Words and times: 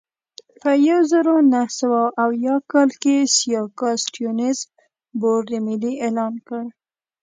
په 0.61 0.71
یوه 0.87 1.03
زرو 1.11 1.35
نهه 1.53 1.69
سوه 1.79 2.01
اویا 2.23 2.55
کال 2.71 2.89
کې 3.01 3.15
سیاکا 3.37 3.89
سټیونز 4.03 4.59
بورډ 5.21 5.47
ملي 5.65 5.93
اعلان 6.05 6.33
کړ. 6.47 6.63